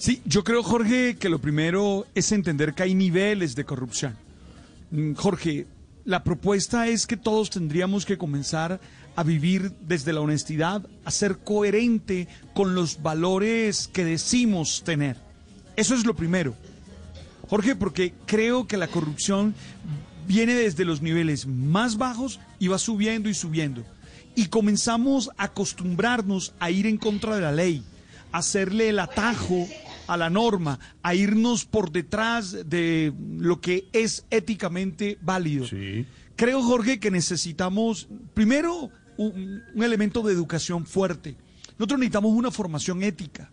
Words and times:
Sí, 0.00 0.22
yo 0.24 0.44
creo, 0.44 0.62
Jorge, 0.62 1.16
que 1.18 1.28
lo 1.28 1.42
primero 1.42 2.06
es 2.14 2.32
entender 2.32 2.72
que 2.72 2.84
hay 2.84 2.94
niveles 2.94 3.54
de 3.54 3.66
corrupción. 3.66 4.16
Mm, 4.90 5.12
Jorge, 5.12 5.66
la 6.06 6.24
propuesta 6.24 6.88
es 6.88 7.06
que 7.06 7.18
todos 7.18 7.50
tendríamos 7.50 8.06
que 8.06 8.16
comenzar 8.16 8.80
a 9.14 9.22
vivir 9.22 9.74
desde 9.82 10.14
la 10.14 10.22
honestidad, 10.22 10.86
a 11.04 11.10
ser 11.10 11.40
coherente 11.40 12.28
con 12.54 12.74
los 12.74 13.02
valores 13.02 13.88
que 13.88 14.06
decimos 14.06 14.82
tener. 14.86 15.18
Eso 15.76 15.94
es 15.94 16.06
lo 16.06 16.16
primero. 16.16 16.54
Jorge, 17.50 17.76
porque 17.76 18.14
creo 18.24 18.66
que 18.66 18.78
la 18.78 18.88
corrupción 18.88 19.54
viene 20.26 20.54
desde 20.54 20.86
los 20.86 21.02
niveles 21.02 21.46
más 21.46 21.98
bajos 21.98 22.40
y 22.58 22.68
va 22.68 22.78
subiendo 22.78 23.28
y 23.28 23.34
subiendo. 23.34 23.84
Y 24.34 24.46
comenzamos 24.46 25.28
a 25.36 25.44
acostumbrarnos 25.44 26.54
a 26.58 26.70
ir 26.70 26.86
en 26.86 26.96
contra 26.96 27.34
de 27.34 27.42
la 27.42 27.52
ley, 27.52 27.82
a 28.32 28.38
hacerle 28.38 28.88
el 28.88 28.98
atajo 28.98 29.68
a 30.10 30.16
la 30.16 30.28
norma, 30.28 30.80
a 31.04 31.14
irnos 31.14 31.64
por 31.64 31.92
detrás 31.92 32.68
de 32.68 33.12
lo 33.38 33.60
que 33.60 33.88
es 33.92 34.26
éticamente 34.30 35.16
válido. 35.22 35.66
Creo, 36.34 36.62
Jorge, 36.64 36.98
que 36.98 37.12
necesitamos, 37.12 38.08
primero, 38.34 38.90
un, 39.16 39.62
un 39.72 39.82
elemento 39.84 40.22
de 40.22 40.32
educación 40.32 40.84
fuerte. 40.84 41.36
Nosotros 41.78 42.00
necesitamos 42.00 42.32
una 42.32 42.50
formación 42.50 43.04
ética. 43.04 43.52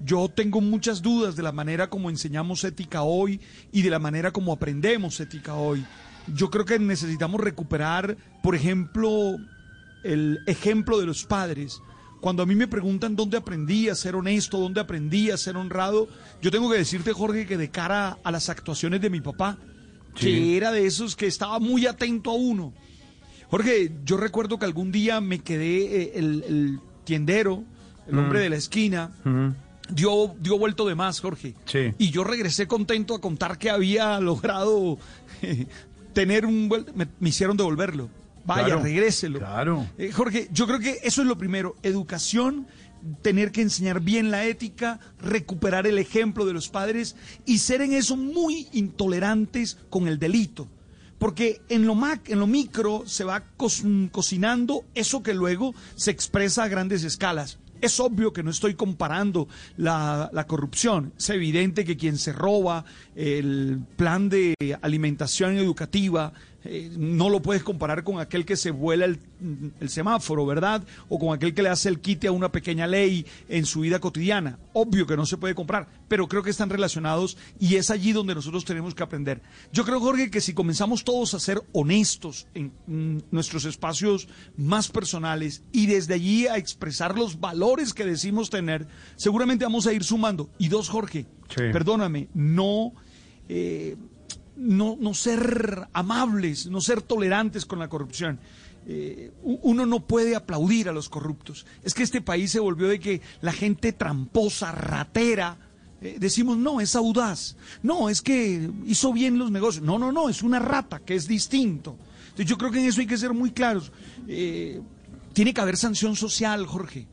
Yo 0.00 0.30
tengo 0.30 0.62
muchas 0.62 1.02
dudas 1.02 1.36
de 1.36 1.42
la 1.42 1.52
manera 1.52 1.90
como 1.90 2.08
enseñamos 2.08 2.64
ética 2.64 3.02
hoy 3.02 3.38
y 3.70 3.82
de 3.82 3.90
la 3.90 3.98
manera 3.98 4.32
como 4.32 4.54
aprendemos 4.54 5.20
ética 5.20 5.56
hoy. 5.56 5.84
Yo 6.34 6.48
creo 6.48 6.64
que 6.64 6.78
necesitamos 6.78 7.38
recuperar, 7.38 8.16
por 8.42 8.54
ejemplo, 8.54 9.36
el 10.04 10.38
ejemplo 10.46 10.98
de 10.98 11.04
los 11.04 11.26
padres 11.26 11.82
cuando 12.20 12.42
a 12.42 12.46
mí 12.46 12.54
me 12.54 12.66
preguntan 12.66 13.16
dónde 13.16 13.36
aprendí 13.36 13.88
a 13.88 13.94
ser 13.94 14.16
honesto, 14.16 14.58
dónde 14.58 14.80
aprendí 14.80 15.30
a 15.30 15.36
ser 15.36 15.56
honrado, 15.56 16.08
yo 16.42 16.50
tengo 16.50 16.70
que 16.70 16.78
decirte, 16.78 17.12
Jorge, 17.12 17.46
que 17.46 17.56
de 17.56 17.70
cara 17.70 18.18
a 18.22 18.30
las 18.30 18.48
actuaciones 18.48 19.00
de 19.00 19.10
mi 19.10 19.20
papá, 19.20 19.58
que 20.14 20.56
era 20.56 20.72
de 20.72 20.86
esos 20.86 21.14
que 21.14 21.26
estaba 21.26 21.60
muy 21.60 21.86
atento 21.86 22.30
a 22.30 22.34
uno. 22.34 22.72
Jorge, 23.50 23.92
yo 24.04 24.16
recuerdo 24.16 24.58
que 24.58 24.64
algún 24.64 24.90
día 24.90 25.20
me 25.20 25.38
quedé, 25.38 26.02
eh, 26.02 26.12
el, 26.16 26.80
tiendero, 27.04 27.64
el 28.06 28.18
hombre 28.18 28.40
de 28.40 28.50
la 28.50 28.56
esquina, 28.56 29.12
dio, 29.88 30.34
dio 30.40 30.58
vuelto 30.58 30.86
de 30.86 30.94
más, 30.94 31.20
Jorge. 31.20 31.54
Y 31.98 32.10
yo 32.10 32.24
regresé 32.24 32.66
contento 32.66 33.14
a 33.14 33.20
contar 33.20 33.58
que 33.58 33.70
había 33.70 34.18
logrado 34.20 34.98
tener 36.12 36.46
un... 36.46 36.68
Me, 36.94 37.08
me 37.20 37.28
hicieron 37.28 37.56
devolverlo. 37.56 38.10
Vaya, 38.48 38.76
regréselo. 38.76 39.38
Claro. 39.38 39.86
Eh, 39.98 40.10
Jorge, 40.10 40.48
yo 40.50 40.66
creo 40.66 40.78
que 40.78 40.98
eso 41.02 41.20
es 41.20 41.28
lo 41.28 41.36
primero. 41.36 41.76
Educación, 41.82 42.66
tener 43.20 43.52
que 43.52 43.60
enseñar 43.60 44.00
bien 44.00 44.30
la 44.30 44.46
ética, 44.46 45.00
recuperar 45.20 45.86
el 45.86 45.98
ejemplo 45.98 46.46
de 46.46 46.54
los 46.54 46.70
padres 46.70 47.14
y 47.44 47.58
ser 47.58 47.82
en 47.82 47.92
eso 47.92 48.16
muy 48.16 48.66
intolerantes 48.72 49.76
con 49.90 50.08
el 50.08 50.18
delito. 50.18 50.66
Porque 51.18 51.60
en 51.68 51.84
lo, 51.86 51.94
mac, 51.94 52.30
en 52.30 52.40
lo 52.40 52.46
micro 52.46 53.02
se 53.04 53.24
va 53.24 53.44
cocinando 53.56 54.84
eso 54.94 55.22
que 55.22 55.34
luego 55.34 55.74
se 55.94 56.10
expresa 56.10 56.62
a 56.62 56.68
grandes 56.68 57.04
escalas. 57.04 57.58
Es 57.80 58.00
obvio 58.00 58.32
que 58.32 58.42
no 58.42 58.50
estoy 58.50 58.74
comparando 58.74 59.46
la, 59.76 60.30
la, 60.32 60.46
corrupción. 60.46 61.12
Es 61.16 61.30
evidente 61.30 61.84
que 61.84 61.96
quien 61.96 62.18
se 62.18 62.32
roba 62.32 62.84
el 63.14 63.80
plan 63.96 64.28
de 64.28 64.54
alimentación 64.80 65.58
educativa, 65.58 66.32
eh, 66.64 66.90
no 66.96 67.30
lo 67.30 67.40
puedes 67.40 67.62
comparar 67.62 68.02
con 68.02 68.18
aquel 68.18 68.44
que 68.44 68.56
se 68.56 68.72
vuela 68.72 69.04
el, 69.04 69.20
semáforo, 69.88 70.44
¿verdad? 70.44 70.82
O 71.08 71.18
con 71.18 71.32
aquel 71.32 71.54
que 71.54 71.62
le 71.62 71.68
hace 71.68 71.88
el 71.88 72.00
quite 72.00 72.26
a 72.26 72.32
una 72.32 72.50
pequeña 72.50 72.86
ley 72.86 73.24
en 73.48 73.64
su 73.64 73.80
vida 73.80 74.00
cotidiana. 74.00 74.58
Obvio 74.72 75.06
que 75.06 75.16
no 75.16 75.24
se 75.24 75.36
puede 75.36 75.54
comprar, 75.54 75.86
pero 76.08 76.26
creo 76.26 76.42
que 76.42 76.50
están 76.50 76.68
relacionados 76.68 77.36
y 77.60 77.76
es 77.76 77.90
allí 77.90 78.12
donde 78.12 78.34
nosotros 78.34 78.64
tenemos 78.64 78.94
que 78.94 79.04
aprender. 79.04 79.40
Yo 79.72 79.84
creo, 79.84 80.00
Jorge, 80.00 80.30
que 80.30 80.40
si 80.40 80.52
comenzamos 80.52 81.04
todos 81.04 81.32
a 81.34 81.40
ser 81.40 81.62
honestos 81.72 82.48
en 82.54 82.72
mm, 82.86 83.18
nuestros 83.30 83.64
espacios 83.64 84.28
más 84.56 84.88
personales 84.88 85.62
y 85.70 85.86
desde 85.86 86.14
allí 86.14 86.48
a 86.48 86.56
expresar 86.56 87.16
los 87.16 87.38
valores 87.38 87.94
que 87.94 88.04
decimos 88.04 88.50
tener, 88.50 88.88
seguramente 89.14 89.64
vamos 89.64 89.86
a 89.86 89.92
ir 89.92 90.02
sumando. 90.02 90.50
Y 90.58 90.68
dos, 90.68 90.88
Jorge, 90.88 91.26
perdóname, 91.54 92.28
no... 92.34 92.92
Eh, 93.48 93.96
no, 94.58 94.96
no 95.00 95.14
ser 95.14 95.88
amables, 95.92 96.66
no 96.66 96.80
ser 96.80 97.02
tolerantes 97.02 97.64
con 97.64 97.78
la 97.78 97.88
corrupción. 97.88 98.38
Eh, 98.86 99.32
uno 99.42 99.86
no 99.86 100.00
puede 100.00 100.34
aplaudir 100.34 100.88
a 100.88 100.92
los 100.92 101.08
corruptos. 101.08 101.66
Es 101.84 101.94
que 101.94 102.02
este 102.02 102.20
país 102.20 102.50
se 102.50 102.60
volvió 102.60 102.88
de 102.88 102.98
que 102.98 103.20
la 103.42 103.52
gente 103.52 103.92
tramposa, 103.92 104.72
ratera, 104.72 105.56
eh, 106.00 106.16
decimos, 106.18 106.56
no, 106.56 106.80
es 106.80 106.96
audaz. 106.96 107.56
No, 107.82 108.08
es 108.08 108.22
que 108.22 108.70
hizo 108.86 109.12
bien 109.12 109.38
los 109.38 109.50
negocios. 109.50 109.84
No, 109.84 109.98
no, 109.98 110.10
no, 110.10 110.28
es 110.28 110.42
una 110.42 110.58
rata, 110.58 111.00
que 111.00 111.14
es 111.14 111.28
distinto. 111.28 111.96
Entonces 112.30 112.46
yo 112.46 112.56
creo 112.56 112.70
que 112.70 112.80
en 112.80 112.86
eso 112.86 113.00
hay 113.00 113.06
que 113.06 113.18
ser 113.18 113.34
muy 113.34 113.50
claros. 113.50 113.92
Eh, 114.26 114.80
tiene 115.32 115.52
que 115.52 115.60
haber 115.60 115.76
sanción 115.76 116.16
social, 116.16 116.66
Jorge. 116.66 117.06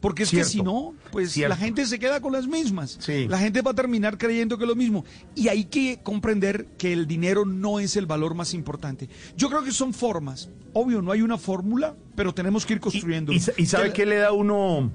Porque 0.00 0.22
es 0.22 0.30
que 0.30 0.44
si 0.44 0.62
no, 0.62 0.94
pues 1.10 1.36
la 1.36 1.56
gente 1.56 1.84
se 1.86 1.98
queda 1.98 2.20
con 2.20 2.32
las 2.32 2.46
mismas. 2.46 2.98
La 3.28 3.38
gente 3.38 3.62
va 3.62 3.72
a 3.72 3.74
terminar 3.74 4.16
creyendo 4.16 4.56
que 4.56 4.64
es 4.64 4.68
lo 4.68 4.76
mismo. 4.76 5.04
Y 5.34 5.48
hay 5.48 5.64
que 5.64 6.00
comprender 6.02 6.66
que 6.78 6.92
el 6.92 7.06
dinero 7.06 7.44
no 7.44 7.80
es 7.80 7.96
el 7.96 8.06
valor 8.06 8.34
más 8.34 8.54
importante. 8.54 9.08
Yo 9.36 9.48
creo 9.48 9.64
que 9.64 9.72
son 9.72 9.92
formas. 9.92 10.50
Obvio, 10.72 11.02
no 11.02 11.10
hay 11.10 11.22
una 11.22 11.36
fórmula, 11.36 11.96
pero 12.14 12.32
tenemos 12.32 12.64
que 12.64 12.74
ir 12.74 12.80
construyendo. 12.80 13.32
¿Y, 13.32 13.40
sabe 13.40 13.92
qué 13.92 14.06
le 14.06 14.16
da 14.16 14.32
uno? 14.32 14.92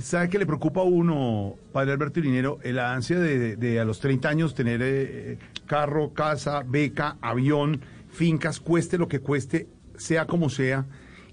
¿Sabe 0.00 0.28
qué 0.28 0.38
le 0.38 0.46
preocupa 0.46 0.80
a 0.80 0.84
uno, 0.84 1.56
padre 1.72 1.92
Alberto 1.92 2.20
Dinero? 2.20 2.58
La 2.62 2.92
ansia 2.92 3.18
de, 3.18 3.80
a 3.80 3.84
los 3.84 4.00
30 4.00 4.28
años 4.28 4.54
tener 4.54 4.80
eh, 4.82 5.38
carro, 5.66 6.12
casa, 6.12 6.62
beca, 6.66 7.16
avión, 7.22 7.80
fincas, 8.10 8.60
cueste 8.60 8.98
lo 8.98 9.08
que 9.08 9.20
cueste, 9.20 9.68
sea 9.96 10.26
como 10.26 10.50
sea. 10.50 10.86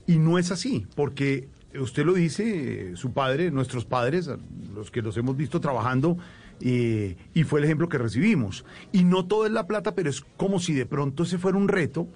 Y 0.08 0.20
no 0.20 0.40
es 0.40 0.52
así, 0.52 0.88
porque 0.96 1.50
usted 1.80 2.06
lo 2.06 2.14
dice, 2.14 2.96
su 2.96 3.14
padre, 3.14 3.52
nuestros 3.52 3.86
padres, 3.86 4.30
los 4.74 4.92
que 4.92 5.02
los 5.02 5.18
hemos 5.18 5.36
visto 5.38 5.60
trabajando, 5.60 6.18
eh, 6.60 7.16
y 7.34 7.44
fue 7.44 7.60
el 7.60 7.66
ejemplo 7.66 7.90
que 7.90 7.98
recibimos. 7.98 8.66
Y 8.92 9.04
no 9.04 9.26
todo 9.26 9.46
es 9.46 9.52
la 9.52 9.68
plata, 9.68 9.94
pero 9.96 10.10
es 10.10 10.22
como 10.38 10.60
si 10.60 10.74
de 10.74 10.86
pronto 10.86 11.24
ese 11.24 11.38
fuera 11.38 11.58
un 11.58 11.68
reto, 11.68 12.08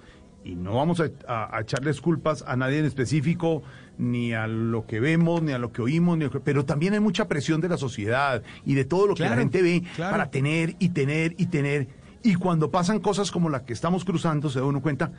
y 0.44 0.56
no 0.56 0.74
vamos 0.74 1.00
a, 1.00 1.60
echarles 1.60 2.00
culpas 2.00 2.42
a 2.46 2.56
nadie 2.56 2.80
en 2.80 2.84
específico, 2.84 3.62
ni 3.98 4.32
a 4.32 4.46
lo 4.46 4.86
que 4.86 4.98
vemos, 4.98 5.42
ni 5.42 5.52
a 5.52 5.58
lo 5.58 5.72
que 5.72 5.82
oímos, 5.82 6.18
ni 6.18 6.28
pero 6.28 6.64
también 6.64 6.94
hay 6.94 7.00
mucha 7.00 7.28
presión 7.28 7.60
de 7.60 7.68
la 7.68 7.76
sociedad 7.76 8.42
y 8.64 8.74
de 8.74 8.84
todo 8.84 9.06
lo 9.06 9.14
que 9.14 9.22
la 9.22 9.36
gente 9.36 9.62
ve 9.62 9.84
para 9.96 10.30
tener 10.30 10.74
y 10.78 10.88
tener 10.90 11.34
y 11.38 11.46
tener. 11.46 11.88
Y 12.24 12.34
cuando 12.34 12.70
pasan 12.70 13.00
cosas 13.00 13.30
como 13.30 13.50
la 13.50 13.64
que 13.64 13.72
estamos 13.72 14.04
cruzando, 14.04 14.50
se 14.50 14.58
da 14.58 14.64
uno 14.64 14.80
cuenta 14.80 15.12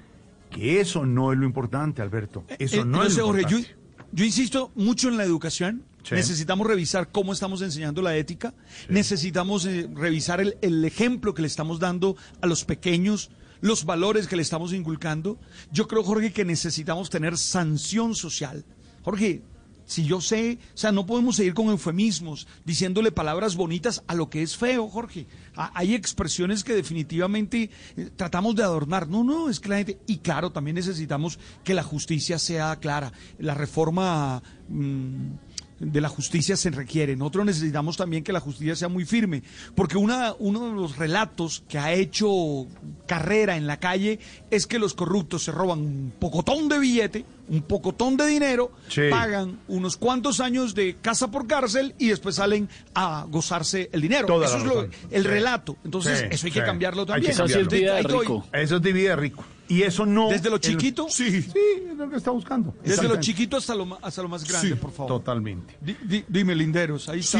que 0.50 0.80
eso 0.80 1.06
no 1.06 1.32
es 1.32 1.40
lo 1.40 1.46
importante, 1.46 2.02
Alberto. 2.02 2.44
Eso 2.60 2.82
eh, 2.82 2.86
no 2.86 3.04
es 3.04 3.18
lo 3.18 3.28
importante. 3.28 3.56
Yo 3.56 3.83
insisto 4.18 4.72
mucho 4.76 5.10
en 5.10 5.18
la 5.18 5.24
educación. 5.24 5.84
Necesitamos 6.12 6.68
revisar 6.68 7.12
cómo 7.12 7.34
estamos 7.34 7.62
enseñando 7.62 8.02
la 8.02 8.16
ética. 8.16 8.54
Necesitamos 8.90 9.66
eh, 9.66 9.90
revisar 9.94 10.42
el, 10.42 10.58
el, 10.62 10.84
ejemplo 10.86 11.34
que 11.34 11.42
le 11.42 11.48
estamos 11.48 11.80
dando 11.80 12.18
a 12.42 12.46
los 12.46 12.66
pequeños, 12.66 13.32
los 13.62 13.86
valores 13.86 14.28
que 14.28 14.36
le 14.36 14.42
estamos 14.42 14.74
inculcando. 14.74 15.40
Yo 15.72 15.88
creo, 15.88 16.04
Jorge, 16.04 16.34
que 16.34 16.46
necesitamos 16.46 17.10
tener 17.10 17.38
sanción 17.38 18.14
social. 18.16 18.66
Jorge, 19.02 19.42
si 19.86 20.06
yo 20.06 20.22
sé, 20.22 20.58
o 20.74 20.78
sea, 20.78 20.92
no 20.92 21.06
podemos 21.06 21.36
seguir 21.36 21.54
con 21.54 21.68
eufemismos, 21.68 22.48
diciéndole 22.66 23.12
palabras 23.12 23.56
bonitas 23.56 24.04
a 24.08 24.16
lo 24.16 24.30
que 24.30 24.42
es 24.42 24.58
feo, 24.58 24.88
Jorge. 24.90 25.28
hay 25.56 25.94
expresiones 25.94 26.64
que 26.64 26.74
definitivamente 26.74 27.70
eh, 27.98 28.10
tratamos 28.16 28.56
de 28.56 28.64
adornar. 28.64 29.08
No, 29.08 29.24
no, 29.24 29.50
es 29.50 29.60
que 29.60 29.70
la 29.70 29.78
gente... 29.78 30.00
Y 30.08 30.18
claro, 30.18 30.52
también 30.52 30.76
necesitamos 30.76 31.40
que 31.64 31.74
la 31.74 31.84
justicia 31.84 32.40
sea 32.40 32.76
clara. 32.78 33.12
La 33.40 33.54
reforma... 33.54 34.42
Mm, 34.70 35.32
de 35.80 36.02
la 36.02 36.10
justicia 36.10 36.56
se 36.56 36.70
requiere. 36.70 37.16
Nosotros 37.16 37.46
necesitamos 37.46 37.98
también 37.98 38.24
que 38.24 38.34
la 38.34 38.40
justicia 38.40 38.76
sea 38.76 38.88
muy 38.88 39.06
firme, 39.06 39.44
porque 39.76 39.98
uno 39.98 40.36
de 40.40 40.74
los 40.74 40.98
relatos 40.98 41.64
que 41.68 41.78
ha 41.78 41.94
hecho 41.94 42.68
carrera 43.08 43.58
en 43.58 43.68
la 43.68 43.80
calle 43.80 44.20
es 44.50 44.68
que 44.68 44.80
los 44.80 44.94
corruptos 44.94 45.44
se 45.44 45.52
roban 45.52 45.80
un 45.80 46.14
pocotón 46.20 46.70
de 46.70 46.80
billete, 46.80 47.26
un 47.50 47.62
pocotón 47.64 48.16
de 48.18 48.26
dinero, 48.28 48.72
Sí. 48.88 49.02
pagan 49.10 49.60
unos 49.68 49.98
cuantos 49.98 50.40
años 50.40 50.74
de 50.76 50.96
casa 51.02 51.30
por 51.30 51.46
cárcel 51.48 51.94
y 52.00 52.08
después 52.08 52.36
salen 52.36 52.70
a 52.96 53.26
gozarse 53.30 53.90
el 53.92 54.02
dinero. 54.02 54.28
Toda 54.28 54.48
eso 54.48 54.58
es 54.58 54.64
lo- 54.64 54.82
el 55.12 55.24
Sí. 55.24 55.28
relato. 55.28 55.78
Entonces, 55.84 56.20
Sí, 56.20 56.26
eso 56.32 56.46
hay 56.48 56.52
que 56.54 56.60
sí. 56.62 56.66
cambiarlo 56.66 57.02
Hay 57.02 57.06
que 57.06 57.12
también. 57.12 57.38
cambiarlo. 57.38 57.46
Eso 57.46 57.70
sí 57.70 57.76
es 57.76 57.82
vida 57.82 57.96
de 57.96 58.04
rico. 58.04 58.48
Eso 58.54 58.76
es 58.78 58.82
de 58.82 58.94
vida 58.94 59.16
rico. 59.16 59.44
Y 59.68 59.82
eso 59.84 60.06
no... 60.06 60.30
¿Desde 60.30 60.50
lo 60.50 60.58
chiquito? 60.58 61.08
Sí, 61.10 61.42
sí, 61.42 61.54
es 61.90 61.98
lo 61.98 62.10
que 62.10 62.18
está 62.18 62.32
buscando. 62.32 62.76
Desde 62.84 63.08
lo 63.08 63.20
chiquito 63.20 63.58
hasta 63.58 63.74
lo, 63.76 63.98
hasta 64.02 64.22
lo 64.22 64.30
más 64.30 64.44
grande, 64.48 64.70
Sí, 64.70 64.76
por 64.76 64.92
favor. 64.92 65.08
Totalmente. 65.20 65.78
Di- 65.82 65.98
di- 66.04 66.26
dime, 66.28 66.54
linderos, 66.56 67.08
ahí 67.10 67.20
está. 67.22 67.40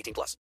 18 0.00 0.14
plus. 0.14 0.36